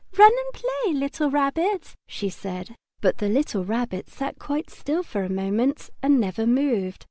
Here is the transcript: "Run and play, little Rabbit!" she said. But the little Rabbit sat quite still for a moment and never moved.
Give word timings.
"Run 0.17 0.31
and 0.35 0.53
play, 0.55 0.93
little 0.99 1.29
Rabbit!" 1.29 1.93
she 2.07 2.27
said. 2.27 2.73
But 3.01 3.19
the 3.19 3.29
little 3.29 3.63
Rabbit 3.63 4.09
sat 4.09 4.39
quite 4.39 4.71
still 4.71 5.03
for 5.03 5.21
a 5.23 5.29
moment 5.29 5.91
and 6.01 6.19
never 6.19 6.47
moved. 6.47 6.97